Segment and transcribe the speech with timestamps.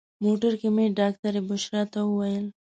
[0.23, 2.45] موټر کې مې ډاکټرې بشرا ته وویل.